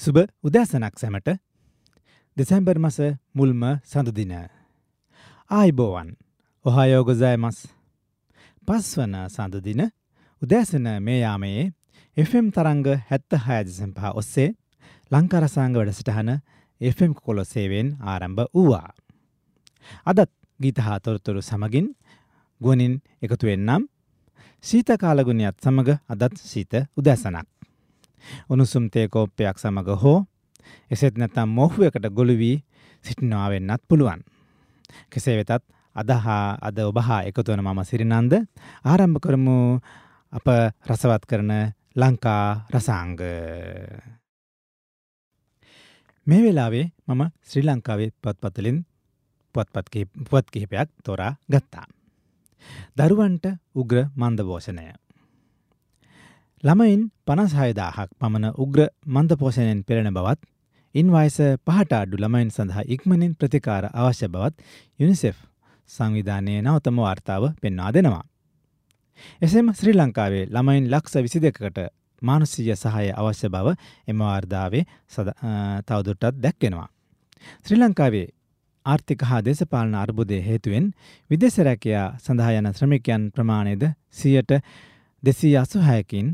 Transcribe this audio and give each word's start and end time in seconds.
සුබ 0.00 0.16
උදෑසනක් 0.42 0.94
සැමට 1.00 1.26
දෙසැම්බර් 2.36 2.78
මස 2.78 2.96
මුල්ම 3.34 3.64
සඳදින. 3.84 4.32
ආයිබෝවන් 5.50 6.08
ඔහායෝගොසෑමස් 6.64 7.58
පස්වන 8.68 9.16
සඳදින 9.26 9.82
උදෑසන 10.42 10.88
මේ 11.00 11.18
යාමයේ 11.18 11.66
FM 12.16 12.48
තරංග 12.50 12.88
හැත්ත 13.10 13.38
හයදසම් 13.46 13.92
පහ 13.92 14.16
ඔස්සේ 14.16 14.48
ලංකරසාංග 15.10 15.76
වැඩසටහන 15.76 16.32
FM 16.80 17.12
කොලො 17.14 17.44
සේවෙන් 17.44 17.94
ආරම්භ 18.02 18.48
වූවා. 18.54 18.88
අදත් 20.06 20.32
ගීතහා 20.60 21.00
තොරතුරු 21.00 21.42
සමගින් 21.42 21.94
ගුවනින් 22.60 23.00
එකතුවෙන්නම් 23.22 23.88
සීතකාලගුණයත් 24.64 25.56
සමඟ 25.60 25.98
අදත් 26.08 26.44
සීත 26.46 26.72
උදැසනක්. 26.96 27.59
උණුසුම් 28.48 28.84
තේකෝප්පයක් 28.88 29.56
සමඟ 29.56 29.90
හෝ 29.96 30.18
එසෙත් 30.90 31.14
නැතම් 31.16 31.48
මොහුවකට 31.50 32.06
ගොළු 32.10 32.34
වී 32.36 32.56
සිටිනාවෙන්නත් 33.04 33.82
පුළුවන්. 33.88 34.20
කෙසේ 35.10 35.36
වෙතත් 35.38 35.64
අදහා 35.96 36.58
අද 36.60 36.78
ඔබහා 36.80 37.20
එකතුවන 37.22 37.62
මම 37.62 37.80
සිරිනන්ද 37.84 38.32
ආරම්භ 38.84 39.20
කරමු 39.20 39.56
අප 40.32 40.46
රසවත් 40.86 41.24
කරන 41.26 41.52
ලංකා 41.96 42.44
රසාංග. 42.70 43.20
මේ 46.26 46.42
වෙලාවේ 46.42 46.86
මම 47.08 47.22
ශ්‍රී 47.42 47.64
ලංකාවේ 47.64 48.10
පත්පතලින් 48.22 48.78
පුවත්පත් 49.54 49.86
පුවත් 50.24 50.46
කිහිපයක් 50.46 50.88
තොරා 51.04 51.32
ගත්තා. 51.46 51.86
දරුවන්ට 52.96 53.46
උග්‍ර 53.74 53.98
මන්දපෝෂණය. 54.14 54.86
ළමයින් 56.62 57.02
පනස්හයදාහක් 57.24 58.10
පමණ 58.14 58.50
උග්‍ර 58.54 58.80
මන්දපෝෂණයෙන් 59.08 59.78
පෙරෙන 59.82 60.08
බවත් 60.12 60.40
ඉන් 60.94 61.08
වයස 61.08 61.36
පහට 61.60 61.92
අඩු 61.94 62.18
ළමයින් 62.18 62.50
සඳහා 62.50 62.82
ඉක්මනින් 62.86 63.32
ප්‍රතිකාර 63.34 63.86
අවශ්‍ය 63.92 64.28
බවත් 64.28 64.66
යුනිසෙෆ් 64.98 65.38
සංවිධානයේ 65.90 66.60
නවතම 66.60 66.98
වාර්තාව 66.98 67.46
පෙන්වා 67.62 67.92
දෙනවා. 67.92 68.24
එසෙම 69.40 69.70
ශ්‍රී 69.72 69.94
ලංකාවේ 69.94 70.42
ළමයින් 70.48 70.90
ලක්ෂ 70.90 71.16
විසි 71.18 71.40
දෙකට 71.40 71.80
මානුසිය 72.22 72.68
සහය 72.74 73.06
අවශ්‍ය 73.14 73.48
බව 73.48 73.72
එම 74.08 74.20
වාර්ධාවේ 74.20 74.84
තවදුරටත් 75.86 76.42
දැක්වෙනවා. 76.42 76.88
ශ්‍රී 77.64 77.80
ලංකාවේ 77.80 78.26
ආර්ථික 78.86 79.22
හා 79.22 79.40
දේශපාලන 79.42 79.94
අර්බුදය 79.94 80.42
හේතුවෙන් 80.42 80.92
විදෙසරැකයා 81.30 82.06
සඳහා 82.18 82.52
යන 82.52 82.70
ශ්‍රමිකයන් 82.72 83.26
ප්‍රමාණයද 83.32 83.88
සියයට 84.12 84.56
දෙසී 85.22 85.56
අසුහයකින් 85.56 86.30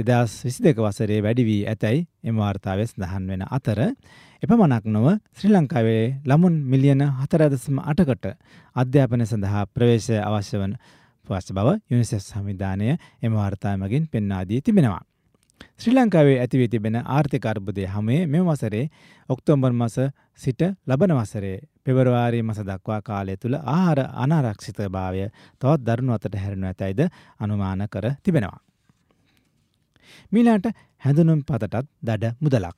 දෙදස් 0.00 0.32
විසි 0.44 0.62
දෙක 0.62 0.78
වසරේ 0.78 1.18
වැඩි 1.20 1.44
වී 1.44 1.62
ඇතැයි 1.66 2.06
එම 2.24 2.36
වාර්තාවස් 2.36 2.92
දහන් 2.94 3.24
වෙන 3.26 3.42
අතර 3.48 3.80
එපමණක් 4.42 4.84
නොව 4.86 5.06
ශ්‍රී 5.32 5.50
ලංකාවේ 5.50 6.04
ළමුන් 6.24 6.56
මිලියන 6.64 7.02
හතරදසම 7.16 7.78
අටකට 7.82 8.26
අධ්‍යාපනය 8.76 9.26
සඳහා 9.26 9.64
ප්‍රවේශය 9.68 10.16
අවශ්‍ය 10.20 10.56
වන 10.58 10.74
පස්ස 11.26 11.52
බව 11.52 11.74
යුනිසෙස් 11.86 12.28
සමිධානය 12.28 12.90
එම 13.22 13.32
වාර්තාමගින් 13.32 14.06
පෙන්නාදී 14.08 14.60
තිබෙනවා. 14.60 15.02
ශ්‍රී 15.76 15.96
ලංකාවේ 15.96 16.38
ඇතිවී 16.38 16.68
තිබෙන 16.68 17.00
ආර්ථික 17.08 17.46
අර්බුදය 17.46 17.88
හමුවේ 17.88 18.22
මෙම 18.26 18.46
වසරේ 18.46 18.84
ඔක්තෝම්බර් 19.28 19.72
මස 19.72 19.98
සිට 20.36 20.62
ලබන 20.86 21.16
වසරේ 21.16 21.56
පෙබරවාරී 21.84 22.42
මස 22.42 22.62
දක්වා 22.62 23.00
කාලය 23.02 23.36
තුළ 23.36 23.58
ආහාර 23.66 24.00
අනාරක්ෂිත 24.18 24.80
භාවය 24.90 25.26
තවත් 25.60 25.84
දරුණු 25.86 26.14
අතට 26.14 26.34
හැරෙනු 26.36 26.66
ඇතැයිද 26.66 27.04
අනුමාන 27.40 27.86
කර 27.88 28.10
තිබෙනවා. 28.22 28.67
මීලාට 30.32 30.66
හැඳුනුම් 31.02 31.40
පතටත් 31.42 31.86
දඩ 32.02 32.34
මුදලක්. 32.40 32.76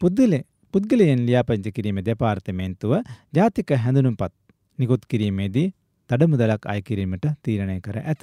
පුද්ගල 0.00 0.34
පුද්ගලයෙන් 0.74 1.20
ලියාපංචි 1.26 1.72
කිරීම 1.72 2.00
දෙපාර්තමේන්තුව 2.02 2.92
ජාතික 3.32 3.70
හැඳුනුම්පත් 3.76 4.34
නිකුත් 4.78 5.02
කිරීමේදී 5.06 5.68
දඩ 6.10 6.30
මුදලක් 6.32 6.62
අය 6.66 6.80
කිරීමට 6.82 7.24
තීරණය 7.42 7.80
කර 7.80 7.98
ඇත. 8.02 8.22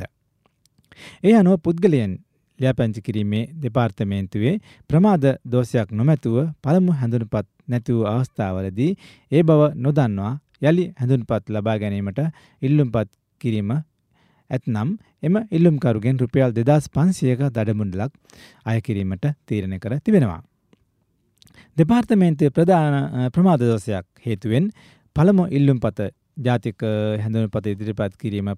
ඒ 1.24 1.34
අනුව 1.34 1.59
පුද්ගලයන් 1.59 2.13
ලියාපැංචි 2.59 3.02
කිරීමේ 3.02 3.44
දෙපාර්තමේන්තුවේ 3.63 4.53
ප්‍රමාද 4.90 5.25
දෝෂයක් 5.46 5.90
නොමැතුව 5.91 6.38
පළමු 6.63 6.91
හැඳුනුපත් 6.91 7.47
නැතිවූ 7.68 8.06
අවස්ථාවලදී 8.06 8.91
ඒ 9.31 9.44
බව 9.44 9.62
නොදන්වා 9.78 10.34
යළි 10.62 10.85
හැඳුන්පත් 11.00 11.44
ලබා 11.50 11.78
ගැනීමට 11.78 12.22
ඉල්ලුම්පත් 12.62 13.09
කිරීම 13.41 13.72
ඇත්නම් 14.50 14.89
එම 15.23 15.35
ඉල්ලුම්කරුගෙන් 15.51 16.19
රුපියල් 16.19 16.51
දෙදස් 16.53 16.89
පන්සියක 16.89 17.41
දඩමුඩලක් 17.50 18.11
අයකිරීමට 18.66 19.25
තීරණය 19.45 19.79
කර 19.79 19.97
තිබෙනවා. 20.00 20.41
දෙපාර්තමේන්තය 21.78 22.51
ප්‍රධාන 22.51 23.31
ප්‍රමාදදෝසයක් 23.31 24.05
හේතුවෙන් 24.22 24.72
පළමු 25.16 25.45
ඉල්ලුම්පත 25.51 26.00
ජාතික 26.39 26.81
හැඳුනුපත 27.17 27.67
ඉදිරිපත් 27.67 28.17
කිරීම 28.17 28.50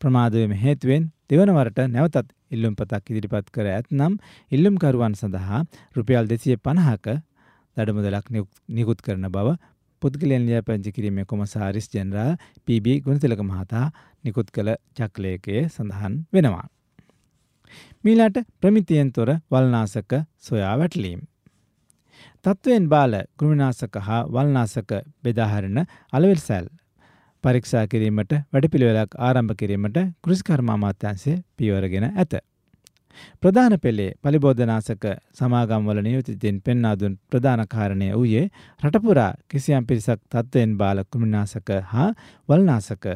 ප්‍රමාදවම 0.00 0.52
හේතුවෙන් 0.56 1.10
දෙවනවරට 1.30 1.80
නැවතත් 1.88 2.30
ඉල්ලුම් 2.50 2.74
පතක් 2.74 3.12
ඉදිරිපත් 3.12 3.50
කර 3.50 3.66
ඇත්නම් 3.68 4.16
ඉල්ලුම්කරුවන් 4.52 5.14
සඳහා 5.14 5.60
රුපියල් 5.96 6.30
දෙසිය 6.30 6.56
පණහක 6.58 7.06
දඩමුදලක් 7.76 8.26
නිකුත් 8.70 9.02
කරන 9.02 9.28
බව 9.28 9.54
පුද්ගලයන් 10.02 10.44
ලියාපදිංචි 10.46 10.92
කිරීමේ 10.92 11.24
කොමසාරිස් 11.24 11.88
ජෙනරාල් 11.94 12.32
පීබී 12.66 12.96
ගුණතිලක 13.00 13.42
මහතා 13.44 13.86
නිකුත් 14.24 14.50
කළ 14.50 14.70
චක්ලේකයේ 14.96 15.62
සඳහන් 15.68 16.14
වෙනවා. 16.32 16.66
මීලාට 18.04 18.38
ප්‍රමිතියෙන් 18.60 19.12
තොර 19.12 19.30
වල්නාසක 19.50 20.12
සොයා 20.40 20.74
වැටලීම්. 20.78 21.20
තත්ත්වයෙන් 22.44 22.86
බාල 22.88 23.14
කෘමිනාසක 23.38 23.96
හා 24.00 24.20
වල්නාසක 24.28 24.92
බෙදාහරන 25.24 25.80
අලවෙල් 26.12 26.40
සැල් 26.40 26.68
පරීක්ෂා 27.44 27.84
කිරීමට 27.86 28.32
වැඩපිළිවෙලක් 28.52 29.18
ආරම්භ 29.20 29.56
කිරීමට 29.56 29.98
කෘෂිකර්මාමාත්‍යන්සේ 30.24 31.42
පියවරගෙන 31.56 32.06
ඇත. 32.12 32.34
ප්‍රධාන 33.42 33.74
පෙළේ 33.78 34.10
පලිබෝධනාසක 34.20 35.04
සමාගම්වල 35.32 36.00
නියෝතිතින් 36.00 36.60
පෙන්නාදුන් 36.60 37.14
ප්‍රධාන 37.30 37.62
කාරණය 37.68 38.10
වූයේ 38.12 38.44
රටපුරා 38.82 39.32
කිසියම් 39.48 39.86
පිරිසක් 39.86 40.20
තත්ත්වයෙන් 40.26 40.76
බාල 40.76 41.04
කුමිනාසක 41.06 41.70
හා 41.86 42.08
වල්නාසක 42.48 43.06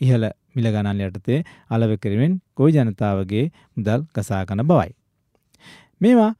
ඉහළ 0.00 0.26
මිලගණන් 0.54 1.02
යටතේ 1.02 1.40
අලව 1.70 1.92
කිරීමෙන් 1.98 2.34
කොයි 2.54 2.76
ජනතාවගේ 2.76 3.44
මුදල් 3.76 4.04
ගසාකන 4.14 4.62
බවයි. 4.64 4.90
මේවා 6.00 6.32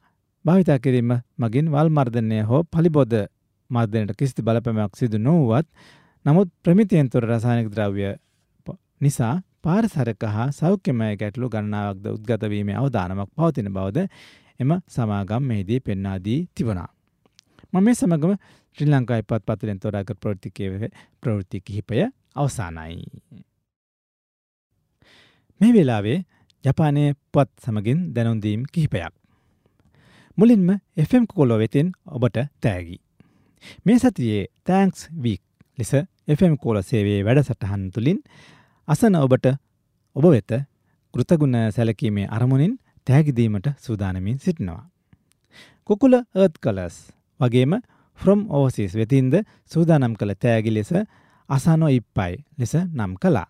භාවිතා 0.45 0.79
කිරීම 0.79 1.11
මගින් 1.37 1.67
වල් 1.71 1.89
මර්ධනය 1.89 2.39
හෝ 2.43 2.63
පලිබෝධ 2.65 3.19
මර්ධනයට 3.69 4.17
කිසිති 4.17 4.41
බලපැමක් 4.41 4.95
සිදු 4.95 5.17
නොවුවත් 5.19 5.67
නමුත් 6.25 6.49
ප්‍රමිතියන්තුර 6.63 7.23
රසායනික 7.25 7.69
ද්‍රව්‍ය 7.69 8.09
නිසා 9.01 9.35
පාරසරක 9.63 10.23
හා 10.35 10.47
සෞඛ්‍යමය 10.51 11.09
ගැටලු 11.21 11.49
ගණනාවක්ද 11.49 12.05
උද්ගතවීමේ 12.13 12.77
අවධානමක් 12.81 13.31
පවතින 13.35 13.69
බවද 13.75 14.05
එම 14.61 14.71
සමාගම් 14.87 15.43
මෙහිදී 15.43 15.79
පෙන්නාදී 15.81 16.39
තිබුණා. 16.55 16.89
මම 17.73 17.83
මේ 17.83 17.95
සමගම 17.95 18.33
ශ්‍රී 18.77 18.89
ලංකායි 18.89 19.27
පත් 19.29 19.43
පතරෙන් 19.47 19.79
තොරාග 19.79 20.11
ප්‍රෘතිකව 20.21 20.83
ප්‍රවෘත්ති 21.21 21.61
කිහිපය 21.61 22.01
අවසානයි. 22.35 22.97
මේ 25.61 25.71
වෙලාවේ 25.73 26.17
ජපානය 26.65 27.03
පත් 27.33 27.49
සමගින් 27.65 27.99
දැනුන්දීම් 28.15 28.63
කිහිපයක්. 28.73 29.13
මුලින්ම 30.37 30.69
FM 30.99 31.25
කොලො 31.29 31.55
වෙතින් 31.57 31.87
ඔබට 32.07 32.37
තෑගි. 32.61 32.97
මේ 33.85 33.99
සතියේ 33.99 34.43
තෑන්ක්ස් 34.65 35.01
වීක් 35.23 35.41
ලෙස 35.77 35.91
FM 36.29 36.55
කෝල 36.57 36.77
සේවේ 36.83 37.19
වැඩසටහන් 37.25 37.83
තුළින් 37.93 38.19
අසන 38.89 39.15
ඔබට 39.15 39.45
ඔබ 40.15 40.25
වෙත 40.25 40.51
කෘතගුණ 41.13 41.55
සැලකීමේ 41.75 42.27
අරමුණින් 42.27 42.71
තෑගිදීමට 43.07 43.67
සූදානමින් 43.77 44.39
සිටිනවා. 44.39 44.81
කුකුල 45.87 46.13
ඒත් 46.35 46.55
කලස් 46.57 46.95
වගේම 47.39 47.75
ෆ්‍රොම් 48.19 48.41
ඕසිස් 48.51 48.95
වෙතින්ද 48.95 49.35
සූදානම් 49.71 50.15
කළ 50.19 50.33
තෑගි 50.35 50.73
ලෙස 50.73 50.91
අසනෝ 51.49 51.89
ඉප්පයි 51.89 52.33
ලෙස 52.57 52.73
නම් 52.75 53.13
කලා. 53.17 53.47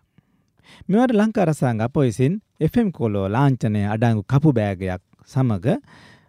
මෙවට 0.88 1.16
ලංකාරසාංග 1.16 1.82
පොයිසින් 1.94 2.34
FM 2.62 2.92
කෝලෝ 2.92 3.26
ලාංචනය 3.28 3.82
අඩංගු 3.94 4.22
කපු 4.24 4.52
බෑගයක් 4.52 5.02
සමග 5.28 5.66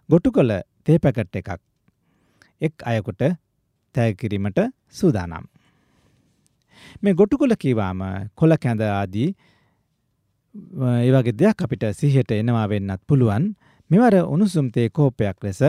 ගොටු 0.09 0.31
කළ 0.31 0.53
තේපැකට් 0.85 1.35
එකක් 1.35 1.49
එක් 2.61 2.75
අයකුට 2.85 3.21
තෑකිරීමට 3.95 4.59
සූදානම්. 4.91 5.45
මේ 7.01 7.13
ගොටුකොල 7.13 7.55
කිවාම 7.55 8.01
කොල 8.35 8.57
කැඳ 8.57 8.81
ආදී 8.83 9.29
ඒවගේ 11.01 11.35
දෙයක් 11.35 11.61
අපිට 11.61 11.83
සිහට 11.93 12.31
එනවා 12.33 12.67
වෙන්නත් 12.67 13.01
පුළුවන් 13.07 13.45
මෙවර 13.89 14.15
උණුසුම්තේ 14.25 14.87
කෝපයක් 14.89 15.37
ලෙස 15.41 15.61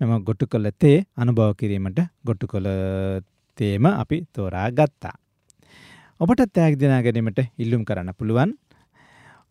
මෙම 0.00 0.24
ගොටු 0.24 0.46
කොල 0.46 0.66
තේ 0.76 0.96
අනුභව 1.16 1.54
කිරීමට 1.54 2.00
ගොටු 2.24 2.46
කොළ 2.46 2.68
තේම 3.58 3.86
අපි 3.86 4.16
තෝරා 4.32 4.68
ගත්තා. 4.70 5.14
ඔබට 6.20 6.40
තෑක් 6.48 6.74
දෙනා 6.78 7.02
ගැනීමට 7.02 7.40
ඉල්ලුම් 7.58 7.82
කරන්න 7.84 8.10
පුළුවන්. 8.12 8.50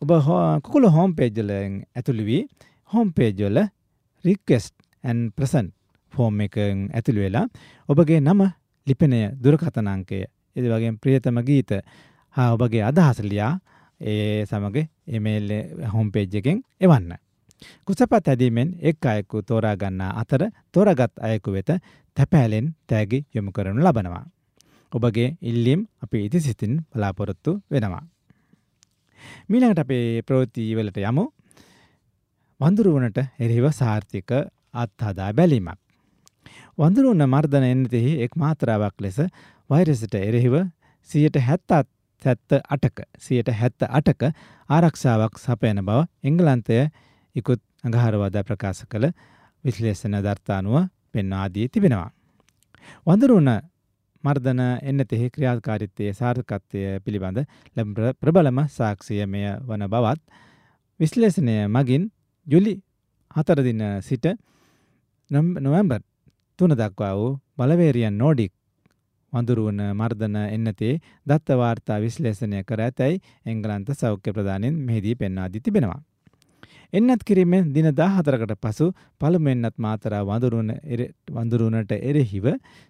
ඔබ 0.02 0.12
කුකුල 0.64 0.86
හෝම් 0.90 1.16
පේජ්ජලෙන් 1.16 1.74
ඇතුළි 1.96 2.24
වී 2.24 2.44
හෝම් 2.92 3.08
පේජොල 3.12 3.58
රික්වෙස්ට් 4.26 4.76
ඇන් 5.04 5.20
ප්‍රසන්් 5.32 5.68
ෆෝම් 6.14 6.42
එක 6.42 6.58
ඇතුළු 6.60 7.22
වෙලා 7.22 7.46
ඔබගේ 7.90 8.20
නම 8.22 8.42
ලිපනය 8.88 9.20
දුරකථනංකය 9.36 10.20
එද 10.56 10.66
වගේ 10.68 10.94
ප්‍රියතම 10.96 11.38
ගීත 11.42 11.72
හා 12.36 12.50
ඔබගේ 12.54 12.84
අදහසලියා 12.84 13.54
ඒ 14.02 14.46
සමග 14.46 14.88
එමේල් 15.10 15.50
හොම්පේජ් 15.88 16.36
එකෙන් 16.36 16.64
එවන්න. 16.82 17.12
කුසපත් 17.86 18.28
ඇදීමෙන් 18.28 18.70
එක් 18.82 19.06
අයෙකු 19.06 19.42
තෝරාගන්නා 19.44 20.12
අතර 20.22 20.42
තෝරගත් 20.72 21.14
අයෙකු 21.20 21.52
වෙත 21.52 21.70
තැපෑලෙන් 22.18 22.68
තෑගි 22.88 23.26
යොමු 23.34 23.52
කරනු 23.52 23.82
ලබනවා. 23.82 24.26
ඔබගේ 24.92 25.30
ඉල්ලීම් 25.42 25.88
අපි 26.04 26.26
ඉති 26.26 26.40
සිතින් 26.40 26.74
බලාපොරොත්තු 26.92 27.52
වෙනවා. 27.72 28.04
මීළඟට 29.50 29.84
අපේ 29.84 30.22
ප්‍රෝතිීවලට 30.22 30.98
යමු 31.04 31.26
වඳුරුවනට 32.60 33.20
එරහිව 33.40 33.66
සාර්ථික 33.72 34.32
අත්හදා 34.74 35.32
බැලීමක්. 35.34 35.80
වඳුරුවන්න 36.78 37.26
මර්ධන 37.26 37.66
එන්නතෙහි 37.66 38.14
එක් 38.26 38.36
මාතරාවක් 38.36 39.02
ලෙස 39.02 39.20
වෛරසට 39.70 40.16
එරෙහිව 40.18 40.56
සියට 41.10 41.38
හැත්තත් 41.40 41.90
සැත්ත 42.22 42.56
අටක 42.70 43.04
සියට 43.18 43.50
හැත්ත 43.52 43.84
අටක 43.90 44.24
ආරක්ෂාවක් 44.70 45.40
සපයන 45.40 45.82
බව 45.82 46.06
එංගලන්තය 46.24 46.80
ඉකුත් 47.36 47.62
අඟහරවාද 47.84 48.38
ප්‍රකාශ 48.44 48.84
කළ 48.86 49.12
විශ්ලේෂණ 49.64 50.20
ධර්තානුව 50.20 50.88
පෙන්වාදී 51.12 51.68
තිබෙනවා. 51.70 52.10
වඳරුණ 53.06 53.52
මර්ධන 54.24 54.62
එන්නතෙහි 54.84 55.28
ක්‍රියාකාරිත්තයේ 55.30 56.14
සාර්ථකත්වය 56.14 56.82
පිළිබඳ 57.00 57.40
ප්‍රබලම 58.22 58.60
සාක්ෂිය 58.70 59.26
මෙය 59.26 59.46
වන 59.62 59.88
බවත් 59.88 60.22
විශ්ලේෂණය 61.00 61.56
මගින් 61.68 62.10
ජුලි 62.48 62.76
හතරදින 63.36 63.84
සිට 64.02 64.26
නොවැම්බර් 65.32 66.02
තුන 66.60 66.74
දක්වා 66.74 67.14
වූ 67.14 67.32
බලවේරියන් 67.58 68.18
නෝඩික් 68.18 68.54
වඳුරුවන 69.34 69.84
මර්ධන 69.92 70.40
එන්නතේ 70.48 70.96
දත්ත 71.28 71.58
වාර්තා 71.58 72.00
විශ්ලේෂණය 72.00 72.64
කර 72.64 72.82
ඇතැයි 72.82 73.22
එංගලන්ත 73.46 73.94
සෞඛ්‍ය 73.96 74.32
ප්‍රධානින් 74.32 74.82
මෙහිදී 74.82 75.16
පෙන්වාදී 75.18 75.62
තිබෙනවා. 75.62 76.00
එන්නත් 76.94 77.24
කිරීමෙන් 77.26 77.70
දින 77.74 77.90
දාහතරකට 77.92 78.54
පසු 78.62 78.88
පළමුවෙන්නත් 79.22 79.78
මාතරා 79.80 80.24
වඳුරුණට 80.26 81.94
එරෙහිව 82.02 82.46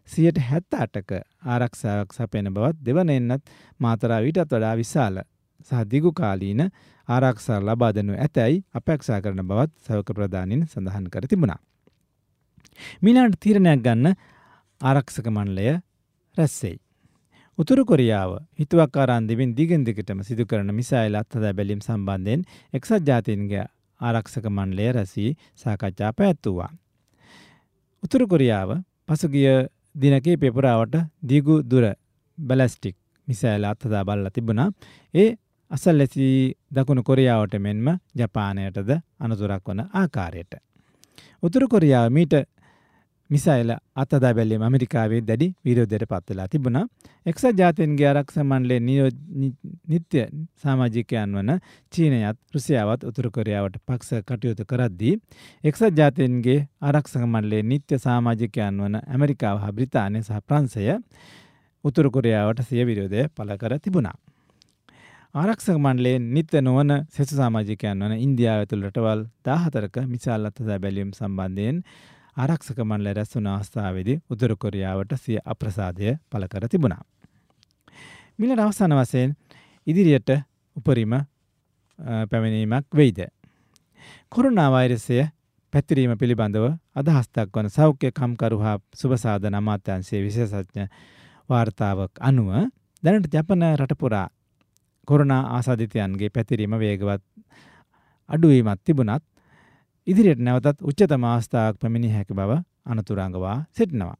සියට 0.09 0.39
හැත්ත 0.41 0.75
අටක 0.77 1.13
ආරක්ෂාවක් 1.47 2.11
සපයන 2.13 2.49
බවත් 2.51 2.81
දෙවන 2.81 3.11
එන්නත් 3.11 3.53
මාතරා 3.79 4.19
විටත් 4.21 4.41
වඩා 4.45 4.73
විශාල 4.77 5.21
සහ 5.69 5.85
දිගු 5.87 6.11
කාලීන 6.13 6.65
ආරක්ෂා 7.09 7.61
ලබා 7.61 7.91
දෙනු 7.91 8.17
ඇතැයි 8.17 8.63
අපේක්ෂා 8.73 9.21
කරන 9.21 9.43
බවත් 9.43 9.71
සවක 9.85 10.09
ප්‍රධානින් 10.11 10.67
සඳහන් 10.67 11.07
කර 11.09 11.27
තිබුණා. 11.27 11.59
මීලාට 13.01 13.39
තීරණයක් 13.39 13.81
ගන්න 13.81 14.15
ආරක්ෂක 14.81 15.27
මණ්ඩලය 15.27 15.79
රැස්සෙයි. 16.37 16.77
උතුරු 17.57 17.85
කොරියාව 17.85 18.31
හිතුවක්කාරන්දිවින් 18.59 19.51
දිගෙන් 19.55 19.83
දිගටම 19.83 20.21
සිදු 20.21 20.45
කරන 20.45 20.71
මිසයිල් 20.73 21.15
අත්හදා 21.15 21.53
බැලීම් 21.53 21.81
සම්බන්ධයෙන් 21.81 22.45
එක්සත් 22.73 23.03
ජාතීන්ගේ 23.09 23.65
ආරක්ෂක 24.01 24.47
මණ්ඩලය 24.49 24.87
රැසී 24.91 25.29
සාකච්ඡා 25.55 26.11
පැවැත්වුවා. 26.13 26.71
උතුරු 28.03 28.27
කොරියාව 28.27 28.71
පසුගිය 29.07 29.53
දිනකේ 29.95 30.37
පෙපුරාවට 30.37 30.95
දිගු 31.23 31.55
දුර 31.63 31.85
බැලස්ටික් 32.37 32.95
මිසයිල් 33.27 33.63
අත්හදා 33.65 34.03
බල්ලා 34.03 34.31
තිබුණා. 34.31 34.69
ඒ 35.13 35.29
අසල් 35.71 35.97
ලැසී 35.97 36.55
දකුණු 36.71 37.03
කොරියාවට 37.03 37.53
මෙන්ම 37.59 37.87
ජපානයටද 38.15 38.89
අනතුරක් 39.19 39.67
වන 39.67 39.81
ආකාරයට. 39.93 40.53
උතුරු 41.43 41.67
කොරියාව 41.67 42.07
මීට 42.09 42.33
මිසයිල 43.33 43.71
අතදා 43.95 44.31
බැලීම 44.31 44.63
ඇමරිකාවේ 44.63 45.21
දැඩි 45.21 45.47
විරෝධයට 45.65 46.05
පත්වෙලා 46.07 46.47
තිබුණා. 46.47 46.83
එක්සත් 47.25 47.45
ජාතීන්ගේ 47.57 48.07
ආරක්ෂ 48.09 48.37
මණ්ඩලේ 48.41 48.79
නිත්‍ය 49.89 50.23
සමාජිකයන් 50.63 51.37
වන 51.37 51.51
චීනයත් 51.93 52.39
රුසියාවත් 52.55 53.07
උතුරු 53.09 53.31
කොරියාවට 53.31 53.79
පක්ෂ 53.83 54.25
කටයුතු 54.25 54.65
කරද්දී 54.65 55.15
එක්සත් 55.63 55.87
ජාතීන්ගේ 55.95 56.59
ආරක්ෂක 56.81 57.23
මණ්ඩලේ 57.25 57.63
නිත්‍ය 57.65 57.99
සමාජිකයන් 57.99 58.83
වන 58.83 58.99
ඇමරිකාව 59.05 59.63
හා 59.63 59.73
බ්‍රිතාන්‍ය 59.73 60.21
සහ 60.21 60.43
ප්‍රංශය 60.43 60.85
උතුරු 61.83 62.11
කොරියාවට 62.11 62.63
සිය 62.63 62.85
විරෝධය 62.85 63.27
පළ 63.29 63.57
කර 63.57 63.79
තිබුණා. 63.79 64.15
ආරක්ෂක 65.35 65.77
මණ්ඩලේ 65.77 66.17
නිත්‍ය 66.29 66.59
නොවන 66.61 66.91
සෙසු 67.09 67.35
සමාජිකයන් 67.35 68.01
වන 68.01 68.11
ඉන්දියාව 68.19 68.59
ඇතුළු 68.59 68.89
රටවල් 68.89 69.21
14ක 69.47 70.03
මිසාල් 70.07 70.45
අත්දැක 70.45 70.81
බැලීම් 70.81 71.09
සම්බන්ධයෙන් 71.11 71.79
ආරක්ෂක 72.37 72.79
මණ්ඩල 72.79 73.13
රැස්වුණ 73.13 73.47
අවස්ථාවේදී 73.49 74.17
උතුරු 74.29 74.55
කොරියාවට 74.57 75.13
සිය 75.17 75.37
අප්‍රසාදය 75.45 76.15
පළ 76.29 76.47
කර 76.47 76.67
තිබුණා. 76.67 77.03
මිලට 78.39 78.59
අවසාන 78.59 78.93
වශයෙන් 78.93 79.35
ඉදිරියට 79.87 80.29
උපරිම 80.75 81.13
පැමිණීමක් 82.29 82.87
වෙයිද. 82.91 83.19
කොරුණා 84.29 84.69
වෛරසය 84.71 85.25
පැතිරීම 85.73 86.17
පිළිබඳව 86.17 86.65
අදහස් 86.95 87.27
දක්වන 87.29 87.69
සෞඛ්‍ය 87.69 88.11
කම්කරු 88.11 88.57
හා 88.59 88.77
සුභසාධන 88.95 89.55
අමාත්‍යංශයේ 89.55 90.23
විශේෂඥ 90.23 90.87
වාර්තාවක් 91.49 92.13
අනුව 92.21 92.49
දැනට 93.03 93.29
ජපන 93.29 93.63
රටපුරා 93.75 94.27
කොරුණා 95.07 95.41
ආසාධිතයන්ගේ 95.49 96.29
පැතිරීම 96.29 96.75
වේගවත් 96.77 97.23
අඩුවීමත් 98.29 98.81
තිබුණත් 98.85 99.23
ඉදිරියට 100.07 100.39
නැවතත් 100.39 100.81
උච්චතම 100.83 101.25
අවස්ථාවක් 101.25 101.79
පැමිණිය 101.79 102.11
හැකි 102.11 102.33
බව 102.33 102.59
අනතුරංගවා 102.85 103.57
සිටිනවා. 103.71 104.15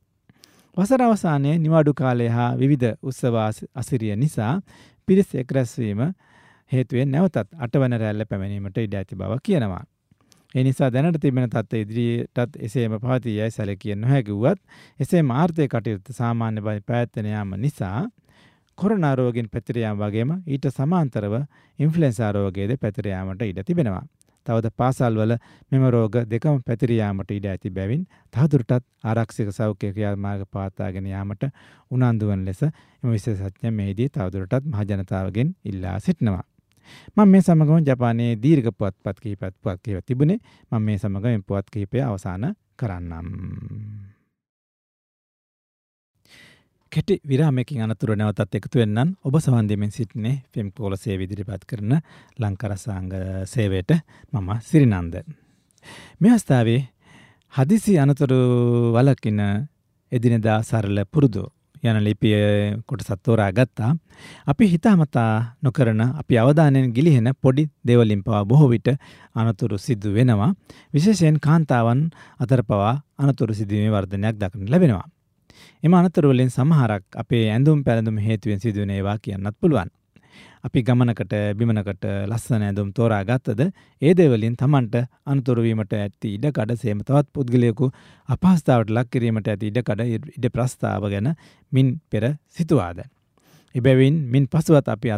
වසර 0.77 1.01
අවසානයේ 1.01 1.55
නිවාඩු 1.59 1.93
කාලය 1.93 2.27
හා 2.27 2.51
විවිධ 2.57 2.93
උත්සව 3.03 3.35
අසිරිය 3.75 4.15
නිසා 4.15 4.53
පිරිස් 5.07 5.35
එක්රැස්වීම 5.35 6.03
හේතුවෙන් 6.71 7.11
නැවතත් 7.11 7.49
අටවන 7.59 7.97
රැල්ල 7.99 8.25
පැමිණීමට 8.25 8.77
ඉඩ 8.77 8.95
ඇති 8.95 9.15
බව 9.15 9.37
කියනවා. 9.43 9.83
ඒ 10.55 10.63
නිසා 10.63 10.89
දැනට 10.89 11.19
තිබෙන 11.21 11.49
තත්ත්ව 11.49 11.83
ඉදිරියටත් 11.83 12.57
එසේම 12.59 12.97
පවතී 12.97 13.35
යයි 13.35 13.51
සැලකිය 13.51 13.95
නොහැකි 13.97 14.33
වුවත් 14.33 14.59
එසේ 14.99 15.23
මාර්ථය 15.25 15.67
කටයුතු 15.67 16.13
සාමාන්‍ය 16.13 16.61
බව 16.61 16.79
පැවැත්වෙන 16.81 17.27
යාම 17.27 17.55
නිසා 17.57 18.07
කොරෝනා 18.77 19.15
රෝගින් 19.15 19.49
පැතිර 19.49 19.77
යාම 19.77 19.97
වගේම 19.99 20.35
ඊට 20.47 20.71
සමාන්තරව 20.71 21.39
ඉන්ෆ්ලුවෙන්සා 21.79 22.31
රෝගයේද 22.31 22.77
පැතිර 22.79 23.07
යාමට 23.07 23.41
ඉඩ 23.43 23.65
තිබෙනවා. 23.65 24.05
තවද 24.45 24.71
පාසල්වල 24.75 25.35
මෙම 25.71 25.85
රෝග 25.95 26.15
දෙකම 26.27 26.61
පැතිරියාමට 26.67 27.31
ඉඩ 27.31 27.47
ඇති 27.47 27.71
බැවින් 27.71 28.05
තහදුරටත් 28.33 28.85
ආරක්ෂක 29.03 29.51
සෞඛ්‍ය 29.51 29.91
ක්‍රියාමාර්ග 29.91 30.47
පවත්වාගෙන 30.47 31.07
යාමට 31.07 31.45
උනන්දුවන 31.91 32.45
ලෙස 32.45 32.63
එම 32.63 33.09
විශේෂඥ 33.09 33.71
මෙහිදී 33.71 34.09
තවදුරටත් 34.09 34.65
මහජනතාවගෙන් 34.67 35.53
ඉල්ලා 35.65 35.99
සිටිනවා. 35.99 36.43
මම 37.15 37.27
මේ 37.27 37.41
සමගම 37.41 37.85
ජපානයේ 37.85 38.33
දීර්ඝ 38.37 38.71
පුවත්පත් 38.73 39.19
කිහිපයක් 39.19 39.55
පුවත් 39.61 39.79
කියව 39.81 40.01
තිබුණේ 40.01 40.39
මම 40.71 40.81
මේ 40.81 40.97
සමග 40.97 41.23
මේ 41.25 41.45
පුවත් 41.47 41.69
කිහිපය 41.69 42.01
අවසන් 42.01 42.49
කරන්නම්. 42.75 44.12
කෙටි 46.93 47.15
විරාමයකින් 47.25 47.81
අනතුර 47.81 48.13
නැවතත් 48.13 48.57
එකතු 48.59 48.81
වෙන්නම් 48.81 49.13
ඔබ 49.23 49.35
සවන්දීමෙන් 49.39 49.91
සිටිනේ 49.91 50.35
ෆිල්ම් 50.53 50.69
කෝල 50.71 50.93
සේව 50.95 51.23
ඉදිරිපත් 51.25 51.65
කරන 51.65 51.95
ලංකරසාංග 52.39 53.09
සේවයට 53.45 53.93
මම 54.33 54.49
සිරිනන්ද. 54.61 55.15
මේ 56.19 56.31
අවස්ථාවේ 56.31 56.81
හදිසි 57.53 57.97
අනතුරු 57.99 58.39
වලකින 58.95 59.41
එදිනෙදා 60.11 60.59
සරල 60.61 61.05
පුරුදු 61.07 61.43
යන 61.83 61.97
ලිපිය 61.99 62.35
කොටසත් 62.87 63.11
තෝරා 63.21 63.49
ගත්තා. 63.51 63.91
අපි 64.47 64.65
හිතාමතා 64.67 65.57
නොකරන 65.61 66.01
අපි 66.01 66.37
අවධානයෙන් 66.37 66.93
ගිලිහෙන 66.93 67.29
පොඩි 67.37 67.65
දේවලින් 67.83 68.23
පවා 68.23 68.45
බොහෝ 68.45 68.69
විට 68.69 68.87
අනතුරු 69.35 69.77
සිදු 69.77 70.13
වෙනවා. 70.13 70.53
විශේෂයෙන් 70.93 71.39
කාන්තාවන් 71.39 72.05
අතර 72.39 72.63
පවා 72.63 72.93
අනතුරු 73.17 73.53
සිදුවීමේ 73.53 73.91
වර්ධනයක් 73.91 74.37
දක්නට 74.37 74.69
ලැබෙනවා. 74.69 75.07
එම 75.83 75.93
අනතුරුවලින් 75.93 76.49
සමහරක් 76.49 77.03
අපේ 77.15 77.43
ඇඳුම් 77.49 77.83
පැළඳුම් 77.83 78.17
හේතුවෙන් 78.19 78.59
සිදුවන 78.59 78.91
ඒවා 78.91 79.17
කියන්නත් 79.19 79.59
පුළුවන්. 79.59 79.91
අපි 80.63 80.81
ගමනකට 80.81 81.33
බිමනකට 81.57 82.05
ලස්සන 82.27 82.61
ඇඳුම් 82.61 82.91
තෝරා 82.91 83.23
ගත්තද 83.23 83.63
ඒ 84.01 84.13
දේවලින් 84.13 84.55
තමන්ට 84.55 84.95
අනතුරුවීමට 85.25 85.95
ඇති 85.95 86.35
ඉඩකඩ 86.37 86.71
සේම 86.77 87.01
තවත් 87.01 87.27
පුද්ගලයකු 87.33 87.89
අපහස්ථාවට 88.29 88.93
ලක් 88.95 89.09
කිරීමට 89.09 89.49
ඇති 89.49 89.71
ඉඩකඩ 89.71 90.05
ඉඩ 90.37 90.47
ප්‍රස්ථාව 90.49 91.09
ගැන 91.13 91.33
මින් 91.71 91.89
පෙර 92.09 92.25
සිතුවාද. 92.49 93.03
එබැවින් 93.75 94.15
මින් 94.27 94.47
පසුවත් 94.47 94.87
අපි 94.87 95.11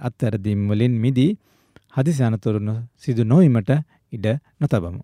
අත්තරදීම් 0.00 0.68
වලින් 0.68 0.94
මිදී 0.98 1.30
හදිසි 1.94 2.22
අනතුරුණු 2.22 2.74
සිදු 2.96 3.24
නොවීමට 3.24 3.70
ඉඩ 4.12 4.26
නොතබමු. 4.60 5.02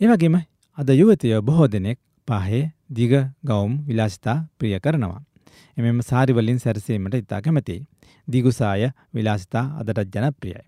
ඒවගේම 0.00 0.36
අද 0.78 0.88
යුවතිය 0.92 1.40
බොහෝ 1.42 1.68
දෙනෙක් 1.68 1.98
පහේ 2.28 2.62
දිග 2.90 3.12
ගවුම් 3.44 3.72
විලාසිතා 3.86 4.36
ප්‍රිය 4.58 4.76
කරනවා. 4.80 5.22
එමෙම 5.76 5.98
සාරිවලින් 6.02 6.58
සැරසීමට 6.58 7.14
ඉතා 7.14 7.40
කැමතියි. 7.40 7.80
දිගුසාය 8.28 8.90
විලාසිතා 9.14 9.64
අදටත් 9.80 10.14
ජනප්‍රියයි. 10.14 10.62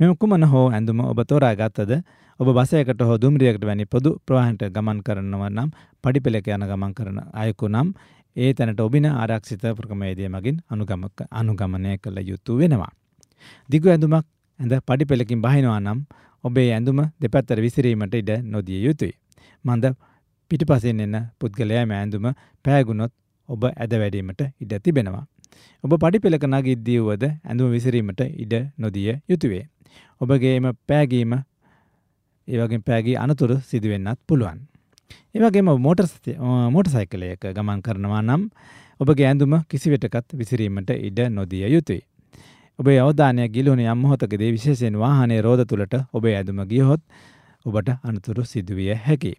මෙම 0.00 0.12
කුමන 0.16 0.44
හෝ 0.44 0.66
ඇඳුම 0.70 1.00
ඔබ 1.02 1.20
තෝරා 1.28 1.54
ගත්තද 1.54 1.92
ඔබ 2.40 2.48
බසයකට 2.50 3.00
හෝ 3.00 3.16
දුම්රියකට 3.16 3.64
වැනි 3.64 3.86
පොදු 3.86 4.10
ප්‍රවාහනට 4.26 4.62
ගමන් 4.70 4.98
කරනව 5.02 5.42
නම් 5.48 5.70
පඩිපෙළක 6.04 6.48
යන 6.48 6.66
ගමන් 6.70 6.94
කරන 6.94 7.18
අයෙකු 7.34 7.68
නම් 7.68 7.92
ඒ 8.36 8.52
තැනට 8.52 8.80
ඔබින 8.80 9.06
ආරක්ෂිත 9.12 9.64
ප්‍රක්‍රමේදය 9.72 10.28
මගින් 10.28 10.56
අනුගමක 10.70 11.20
අනුගමනය 11.32 11.98
කළ 11.98 12.18
යුතු 12.22 12.56
වෙනවා. 12.56 12.92
දිගු 13.70 13.88
ඇඳුමක් 13.88 14.26
ඇඳ 14.60 14.74
පඩිපෙළකින් 14.82 15.40
බහිනවා 15.40 15.80
නම් 15.80 16.00
ඔබේ 16.44 16.68
ඇඳුම 16.72 17.00
දෙපැත්තර 17.20 17.60
විසිරීමට 17.60 18.14
ඉඩ 18.14 18.32
නොදිය 18.46 18.80
යුතුයි. 18.86 19.14
මන්ද 19.64 19.94
පිටිපසින් 20.50 21.00
එන්න 21.00 21.16
පුද්ගලයා 21.40 21.86
මෑඳුම 21.86 22.26
පෑගුණොත් 22.64 23.12
ඔබ 23.48 23.64
ඇද 23.66 23.92
වැඩීමට 24.02 24.42
ඉඩ 24.60 24.72
තිබෙනවා. 24.84 25.24
ඔබ 25.84 25.92
පඩිපෙළක 25.96 26.46
නගිද්දී 26.46 26.98
වුවද 27.00 27.24
ඇඳුම 27.26 27.74
විසිරීමට 27.74 28.22
ඉඩ 28.44 28.54
නොදිය 28.78 29.10
යුතුවේ. 29.28 29.64
ඔබගේම 30.20 30.66
පෑගීම 30.88 31.34
ඒවගේ 32.48 32.82
පෑගී 32.88 33.16
අනතුරු 33.16 33.56
සිදුවෙන්නත් 33.68 34.20
පුළුවන්. 34.28 34.58
ඒවගේම 35.34 35.70
මෝට 35.78 36.88
සයිකලයක 36.88 37.46
ගමන් 37.50 37.80
කරනවා 37.82 38.22
නම් 38.22 38.42
ඔබගේ 39.00 39.26
ඇඳුම 39.26 39.54
කිසිවෙටකත් 39.68 40.28
විසිරීමට 40.32 40.90
ඉඩ 40.98 41.18
නොදිය 41.30 41.64
යුතුයි. 41.68 42.02
ඔබේ 42.78 42.98
අවධානය 43.00 43.48
ගිලුණ 43.48 43.82
යම් 43.82 43.98
මොහොතකදී 43.98 44.52
විශේෂයෙන් 44.52 44.96
වාහනේ 44.98 45.40
රෝධ 45.40 45.64
තුළට 45.64 45.94
ඔබේ 46.12 46.36
ඇඳුම 46.36 46.62
ගියහොත් 46.70 47.02
ඔබට 47.66 47.88
අනතුරු 48.02 48.44
සිදුවිය 48.44 48.94
හැකි. 49.06 49.32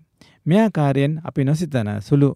මෙයාකාරයෙන් 0.47 1.13
අපි 1.23 1.41
නොසිතන 1.43 1.89
සුළු 2.01 2.29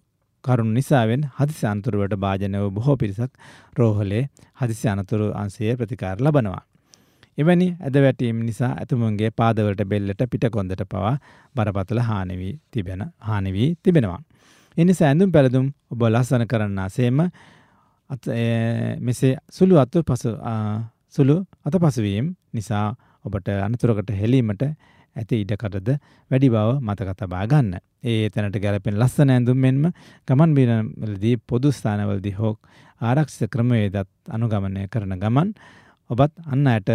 කරුණු 0.44 0.72
නිසාවෙන් 0.72 1.22
හදිසි 1.36 1.64
අනතුරුවට 1.66 2.14
භාජනය 2.16 2.58
වූ 2.58 2.70
බොහෝ 2.70 2.96
පිරිසක් 2.96 3.32
රෝහලේ 3.78 4.24
හදිසි 4.60 4.88
අනතුරු 4.88 5.26
අන්සයේ 5.34 5.74
ප්‍රතිකාර 5.76 6.16
ලබනවා. 6.20 6.62
එවැනි 7.38 7.68
ඇදවැටීම් 7.80 8.38
නිසා 8.40 8.72
ඇතුමුන්ගේ 8.74 9.30
පාදවලට 9.32 9.82
බෙල්ලට 9.84 10.22
පිටකොන්දට 10.30 10.82
පවා 10.86 11.14
බරපතල 11.56 12.00
හානිවී 12.00 12.54
තිබෙන 12.70 13.02
හානිවී 13.20 13.70
තිබෙනවා. 13.82 14.20
එනිසා 14.76 15.08
ඇඳුම් 15.08 15.32
පැළදුම් 15.32 15.66
ඔබ 15.90 16.02
ලස්සන 16.04 16.44
කරන්නා 16.46 16.88
සේම 16.88 17.20
මෙසේ 19.00 19.34
සුළු 19.50 19.74
අත්තු 19.76 20.04
පසු 20.04 20.30
සුළු 21.08 21.36
අත 21.64 21.74
පසුවීම් 21.76 22.26
නිසා 22.52 22.86
ඔබට 23.24 23.48
අනතුරකට 23.60 24.10
හෙලීමට 24.12 24.62
ඇති 25.16 25.42
ඉඩකටද 25.42 25.88
වැඩි 26.30 26.48
බව 26.48 26.80
මතක 26.80 27.14
තබා 27.18 27.44
ගන්න. 27.46 27.76
ඒ 28.02 28.30
තැනට 28.30 28.58
ගැලපෙන 28.64 28.98
ලස්සන 28.98 29.30
ඇඳුම් 29.30 29.58
මෙන්ම 29.58 29.84
ගමන් 30.28 30.54
බිනවලදී 30.56 31.36
පොදු 31.46 31.72
ස්ථානවලදී 31.72 32.34
හෝ 32.38 32.54
ආරක්ෂිත 33.00 33.50
ක්‍රමවේදත් 33.50 34.10
අනුගමනය 34.30 34.88
කරන 34.88 35.16
ගමන් 35.18 35.54
ඔබත් 36.10 36.32
අන්න 36.46 36.66
ඇයට 36.66 36.90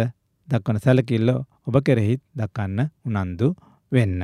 දක්වන 0.48 0.78
සැලකිල්ල 0.80 1.30
ඔබ 1.68 1.76
කෙරෙහිත් 1.86 2.22
දක්කන්න 2.34 2.90
උනන්දු 3.06 3.54
වෙන්න. 3.92 4.22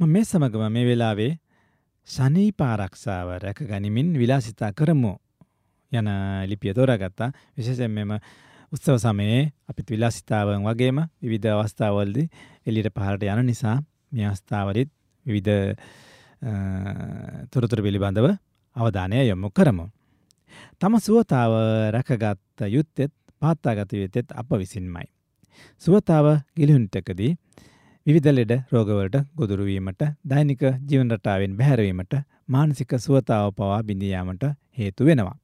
මේ 0.00 0.24
සමගම 0.24 0.64
මේ 0.70 0.86
වෙලාවේ 0.86 1.32
ශනීපාරක්ෂාව 2.08 3.28
රැක 3.42 3.60
ගනිමින් 3.62 4.12
විලාසිතා 4.14 4.72
කරමු 4.72 5.12
යන 5.92 6.08
ලිපිය 6.46 6.74
තෝරාගත්තා 6.74 7.30
විශේෂයෙන් 7.56 7.90
මෙම 7.90 8.12
උත්සව 8.72 8.96
සමයේ 8.98 9.52
අපිත් 9.68 9.90
විලාසිතාවන් 9.90 10.64
වගේම 10.64 10.98
විවිධ 11.22 11.52
අවස්ථාවල්ද 11.54 12.16
එලිට 12.66 12.88
පහලට 12.90 13.22
යන 13.24 13.46
නිසා 13.46 13.76
මේ 14.12 14.26
අවස්ථාවලිත් 14.26 14.90
විවිධ 15.26 15.76
තොරතුර 17.50 17.80
පිළිබඳව 17.82 18.26
අවධානය 18.76 19.22
යොමු 19.22 19.50
කරමු. 19.50 19.86
තම 20.80 20.94
සුවතාව 20.98 21.52
රැකගත්ත 21.94 22.66
යුත්තෙත් 22.68 23.12
පාත්තාගත 23.42 23.92
යුත්තෙත් 23.94 24.28
අප 24.34 24.50
විසින්මයි. 24.52 25.06
සුවතාව 25.78 26.26
ගිලිහුන්ටකදී 26.56 27.32
විවිධ 28.06 28.30
ලෙඩ 28.32 28.52
රෝගවලට 28.72 29.16
ගොදුරුවීමට 29.34 30.02
දෛනික 30.24 30.62
ජීවනරටාවෙන් 30.82 31.56
බැහැරවීමට 31.56 32.14
මානසික 32.48 32.92
සුවතාව 32.98 33.54
පවා 33.54 33.82
බිඳියාමට 33.82 34.44
හේතු 34.72 35.04
වෙනවා. 35.04 35.38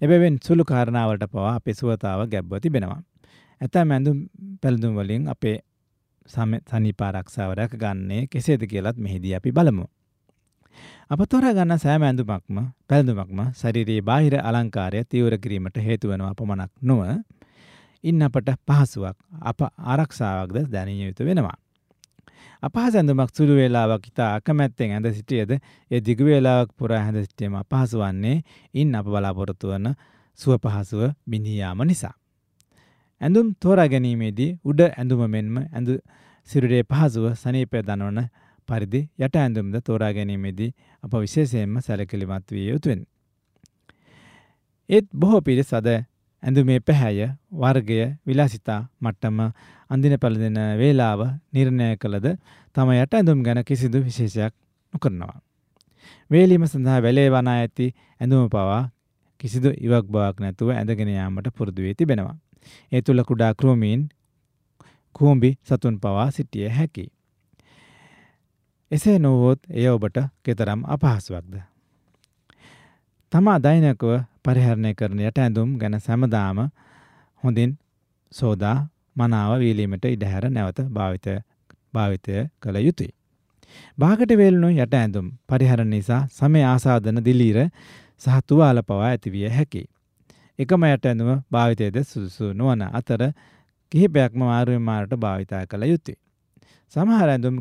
එබැවෙන් 0.00 0.38
සුළු 0.46 0.64
කාරණාවලට 0.64 1.26
පවා 1.26 1.54
අපේ 1.54 1.74
සුවතාව 1.74 2.28
ගැබ්ව 2.28 2.58
තිබෙනවා. 2.60 3.00
ඇතැම් 3.60 3.90
ඇඳුම් 3.90 4.18
පැළඳුම් 4.62 4.94
වලින් 4.94 5.28
අපේ 5.28 5.56
සනීපාරක්ෂාව 6.26 7.52
රැක 7.54 7.76
ගන්නේ 7.76 8.26
කෙසේද 8.26 8.62
කියලත් 8.66 8.96
මෙහිදී 8.98 9.34
අපි 9.34 9.52
බලමු. 9.52 9.86
අප 11.06 11.20
තොර 11.28 11.44
ගන්න 11.50 11.78
සෑම 11.78 12.02
ඇඳුමක්ම 12.02 12.58
පැළඳුමක්ම 12.88 13.40
ශරීරයේ 13.54 14.02
බාහිර 14.02 14.34
අලංකාරය 14.40 15.04
තීවර 15.04 15.36
කිරීමට 15.38 15.76
හේතුවනවා 15.78 16.34
පමණක් 16.34 16.72
නොව 16.82 17.00
ඉන්න 18.04 18.22
අපට 18.22 18.48
පහසුවක් 18.66 19.16
අප 19.42 19.60
ආරක්ෂාවක්ද 19.62 20.70
දැනිය 20.70 21.06
යුතු 21.06 21.24
වෙනවා. 21.24 21.56
අපහස 22.64 22.94
ඇඳුමක් 22.94 23.30
සුළු 23.30 23.54
වේලාවක් 23.58 24.04
ඉතා 24.10 24.28
අකමැත්තෙන් 24.36 24.92
ඇඳ 24.92 25.06
සිටියද 25.10 25.50
ඒ 25.54 26.00
දිගු 26.00 26.24
වේලාවක් 26.24 26.70
පුරා 26.74 27.00
හැඳ 27.00 27.18
සිටීම 27.20 27.54
අපහසු 27.54 28.00
වන්නේ 28.00 28.36
ඉන් 28.74 28.94
අප 28.94 29.06
බලාපොරොත්තු 29.06 29.72
වන 29.72 29.88
සුව 30.38 30.52
පහසුව 30.58 31.02
බිඳියාම 31.26 31.82
නිසා. 31.84 32.14
ඇඳුම් 33.20 33.48
තෝරා 33.60 33.88
ගැනීමේදී 33.88 34.50
උඩ 34.64 34.80
ඇඳුම 34.82 35.22
මෙන්ම 35.28 35.56
ඇඳු 35.58 35.98
සිරුරේ 36.48 36.82
පහසුව 36.84 37.26
සනීපය 37.34 37.82
දනවන 37.82 38.20
පරිදි 38.68 39.00
යට 39.18 39.36
ඇඳුම්ද 39.36 39.76
තෝරා 39.82 40.12
ගැනීමේදී 40.12 40.70
අප 41.02 41.12
විශේෂයෙන්ම 41.16 41.76
සැලකිලිමත් 41.80 42.46
විය 42.50 42.66
යුතුවෙන්. 42.68 43.00
ඒත් 44.88 45.06
බොහෝ 45.14 45.40
පිරිස් 45.40 45.72
අද 45.72 45.88
ඇඳුමේ 46.42 46.80
පැහැය 46.80 47.20
වර්ගය 47.54 48.00
විලාසිතා 48.26 48.80
මට්ටම 49.00 49.38
අඳින 49.94 50.14
පැළඳෙන 50.18 50.58
වේලාව 50.78 51.20
නිර්ණය 51.52 51.88
කළද 51.96 52.26
තම 52.76 52.90
යට 52.94 53.14
ඇඳුම් 53.14 53.42
ගැන 53.42 53.60
කිසිදු 53.62 53.98
විශේෂයක් 54.00 54.54
නොකරනවා. 54.94 55.36
වේලීම 56.30 56.66
සඳහා 56.66 56.98
වැලේ 57.00 57.28
වනා 57.30 57.56
ඇති 57.56 57.86
ඇඳුම 58.20 58.48
පවා 58.48 58.82
කිසිදු 59.40 59.70
ඉවක් 59.78 60.06
බවක් 60.08 60.36
නැතුව 60.40 60.68
ඇඳගෙන 60.70 61.10
යාමට 61.10 61.48
පුරුදු 61.56 61.82
වී 61.82 61.94
තිබෙනවා. 61.94 62.36
ඒ 62.92 63.02
තුළ 63.02 63.22
කුඩා 63.22 63.52
ක්‍රෝමීන් 63.54 64.08
කූඹි 65.14 65.50
සතුන් 65.62 66.00
පවා 66.00 66.30
සිටිය 66.30 66.68
හැකි. 66.70 67.04
එසේ 68.90 69.18
නොවොත් 69.18 69.60
එය 69.70 69.86
ඔබට 69.88 70.18
කෙතරම් 70.42 70.80
අපහසුවක්ද. 70.86 71.54
තමා 73.32 73.58
දෛනකව 73.58 74.10
පරිහරණය 74.44 74.90
කරන 74.94 75.20
යට 75.20 75.38
ඇඳුම් 75.38 75.70
ගැන 75.78 76.00
සැමදාම 76.00 76.58
හොඳින් 77.42 77.70
සෝදා 78.32 78.78
මනාව 79.16 79.52
වීලීමට 79.58 80.04
ඉඩහැර 80.06 80.44
නැවත 80.50 80.80
භාවිත 80.90 81.26
භාවිතය 81.94 82.34
කළ 82.60 82.78
යුතුයි. 82.78 83.12
භාගට 83.98 84.32
වේලුණු 84.34 84.70
යට 84.76 84.94
ඇඳුම් 84.94 85.26
පරිහරණ 85.48 85.90
නිසා 85.90 86.20
සමය 86.30 86.62
ආසාධන 86.64 87.20
දිලීර 87.22 87.58
සහ 88.20 88.38
තුවාල 88.46 88.82
පවා 88.82 89.02
ඇතිවිය 89.06 89.48
හැකි. 89.50 89.82
එකම 90.58 90.84
යට 90.86 91.06
ඇඳුම 91.06 91.30
භාවිතයද 91.50 91.96
සුදුසු 92.04 92.52
නොවන 92.54 92.82
අතර 92.90 93.22
කිහිපයක්ම 93.92 94.40
මාරුවමාරට 94.42 95.16
භාවිතා 95.16 95.62
කළ 95.66 95.84
යුතුයි. 95.84 96.18
සමහර 96.92 97.28
ඇඳුම් 97.28 97.56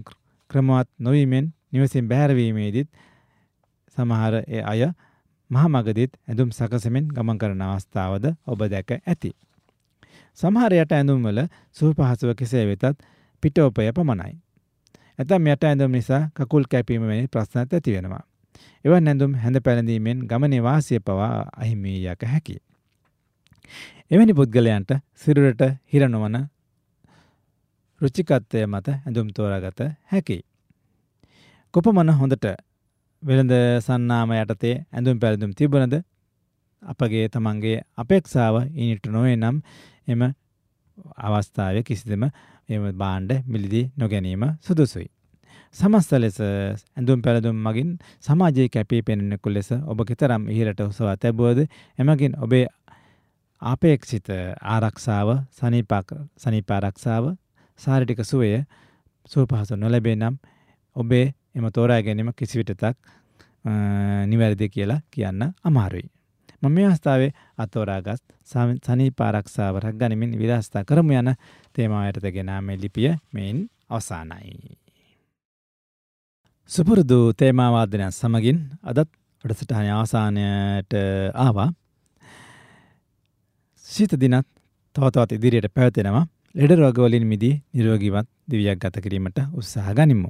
ක්‍රමවත් 0.50 0.90
නොවීමෙන් 1.00 1.46
නිවසින් 1.72 2.08
බැහැරවීමේදීත් 2.08 2.90
සමහර 3.98 4.36
ඒ 4.48 4.64
අය 4.64 4.82
මහමගදිත් 5.50 6.14
ඇඳුම් 6.28 6.52
සකසමෙන් 6.52 7.10
ගමන් 7.10 7.38
කරන 7.38 7.64
අවස්ථාවද 7.64 8.26
ඔබ 8.46 8.60
දැක 8.68 8.92
ඇති. 8.98 9.32
සමහරයට 10.38 10.92
ඇඳුම්වල 10.92 11.40
සූ 11.72 11.92
පහසුව 11.94 12.36
කෙසේ 12.36 12.66
වෙතත් 12.66 12.86
පිටෝපය 13.44 13.92
පමණයි. 13.92 14.34
ඇතම් 15.20 15.48
යට 15.48 15.64
ඇඳුම් 15.64 15.92
නිසා 15.92 16.22
කකුල් 16.36 16.64
කැපීම 16.66 17.04
වැනි 17.04 17.28
ප්‍රශ්නත් 17.28 17.74
ඇති 17.74 17.96
වෙනවා. 17.96 18.24
එවන් 18.86 19.08
ඇඳුම් 19.08 19.34
හැඳ 19.36 19.58
පැළඳීමෙන් 19.60 20.24
ගමනේ 20.28 20.62
වාසිය 20.62 21.00
පවා 21.02 21.34
අහිමීයක 21.58 22.24
හැකි. 22.26 22.56
එවැනි 24.12 24.34
පුද්ගලයන්ට 24.34 24.92
සිරුරට 25.16 25.62
හිරනොවන 25.92 26.38
රුචිකත්වය 28.02 28.66
මත 28.66 28.88
ඇඳුම් 28.90 29.28
තෝරාගත 29.32 29.80
හැකි. 30.12 30.40
කොපමන 31.74 32.10
හොඳට 32.14 32.46
වෙළඳ 33.24 33.54
සන්නාම 33.82 34.34
යටතේ 34.34 34.76
ඇඳුම් 34.92 35.20
පැළඳුම් 35.20 35.54
තිබුණද 35.54 35.96
අපගේ 36.82 37.26
තමන්ගේ 37.30 37.78
අපේක්ෂාව 37.98 38.56
ඉනිට 38.76 39.06
නොවේ 39.08 39.36
නම් 39.36 39.62
එම 40.08 40.22
අවස්ථාව 41.20 41.82
කිසිදම 41.84 42.24
එම 42.70 42.84
බාණ්ඩ 42.98 43.32
මිලිදී 43.48 43.86
නොගැනීම 43.98 44.44
සුදුසුයි. 44.62 45.10
සමස්ත 45.76 46.12
ලෙස 46.16 46.38
ඇඳුම් 46.40 47.22
පැළදුම් 47.22 47.58
මගින් 47.60 47.90
සමාජයේ 48.20 48.70
කැපී 48.70 49.02
පෙනෙනෙකු 49.02 49.50
ලෙස 49.50 49.70
ඔබ 49.72 50.00
කෙතරම් 50.06 50.44
ඉහලට 50.50 50.82
උසවා 50.82 51.16
තැබුවද 51.18 51.60
එමගින් 52.00 52.34
ඔබේ 52.40 52.66
ආපේක්ෂිත 53.62 54.28
ආරක්ෂාව 54.68 55.30
සනීපාරක්ෂාව 56.38 57.26
සාරිටික 57.80 58.22
සුවය 58.24 58.50
සූපහසු 59.28 59.76
නොලැබේ 59.76 60.16
නම් 60.16 60.36
ඔබේ 60.96 61.26
එම 61.56 61.66
තෝරා 61.72 62.02
ගැනීම 62.02 62.32
කිසිවිටතක් 62.34 62.98
නිවැරදි 64.28 64.70
කියලා 64.70 65.02
කියන්න 65.10 65.42
අමාරුයි. 65.64 66.08
මම 66.64 66.72
මේ 66.72 66.86
අවස්ථාවේ 66.88 67.32
අතෝරාගත් 67.58 68.24
සනීප 68.86 69.22
ආරක්ෂාව 69.22 69.76
රැක 69.78 69.96
ගනිමින් 69.98 70.32
විලාසිතා 70.40 70.84
කරමු 70.84 71.14
යන 71.14 71.30
තේමාව 71.76 72.06
යටතේ 72.10 72.32
ගෙනා 72.32 72.60
මේ 72.62 72.78
ලිපිය 72.78 73.10
මෙයින් 73.34 73.58
අවසానයි. 73.90 74.54
සුපුරුදු 76.70 77.18
තේමාවාදනයක් 77.34 78.14
සමගින් 78.14 78.60
අදත් 78.84 79.10
වැඩසටහන 79.44 79.90
අවසානයට 79.94 80.94
ආවා. 81.36 81.70
ශීත 83.86 84.14
දිනත් 84.16 84.48
තවතවත් 84.96 85.32
ඉදිරියට 85.34 85.68
පැවතෙනවා. 85.72 86.26
ලෙඩ 86.56 86.74
රෝගවලින් 86.76 87.26
මිදී 87.26 87.56
නිරෝගීවත් 87.72 88.28
දිවියක් 88.48 88.80
ගත 88.80 88.96
කිරීමට 89.00 89.40
උත්සාහ 89.54 89.90
ගනිමු. 89.94 90.30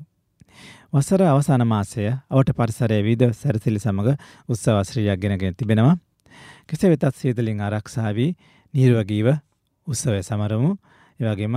වසර 0.94 1.22
අවසාන 1.26 1.66
මාසය 1.68 2.08
අවට 2.08 2.50
පරිසරය 2.54 2.98
විවිධ 3.02 3.36
සැරසිලි 3.36 3.80
සමග 3.80 4.18
උත්සව 4.50 4.82
ශ්‍රීයක් 4.84 5.20
ගෙනගෙන 5.20 5.56
තිබෙනවා. 5.56 5.96
කෙසේ 6.68 6.90
වෙතත් 6.94 7.16
සීතලින් 7.16 7.62
ආරක්ෂා 7.62 8.12
වී 8.18 8.32
නිරෝගීව 8.74 9.28
උත්සවය 9.88 10.22
සමරමු. 10.22 10.72
ඒ 11.20 11.26
වගේම 11.26 11.56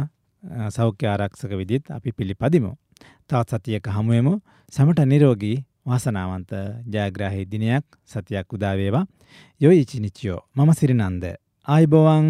සෞඛ්‍ය 0.71 1.06
ආරක්ෂක 1.06 1.52
විදිහත් 1.61 1.90
අපි 1.90 2.12
පිළිපදිමු. 2.12 2.73
තවත් 3.28 3.50
සතියක 3.56 3.88
හමුවෙමු. 3.88 4.35
සමට 4.73 5.06
නිරෝගී 5.06 5.56
වාසනාවන්ත 5.87 6.50
ජයග්‍රාහී 6.92 7.50
දිනයක් 7.52 7.85
සතියක් 8.06 8.52
උදා 8.52 8.75
වේවා. 8.76 9.06
යොයි 9.61 9.80
ඉචිනිචියෝ 9.80 10.40
මම 10.56 10.73
සිරිනන්ද. 10.73 11.25
ආයිබෝවන් 11.68 12.26